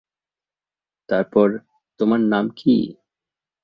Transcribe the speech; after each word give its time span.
তারপর, 1.09 1.47
তোমার 1.99 2.21
নাম 2.23 2.45
কি? 2.57 2.75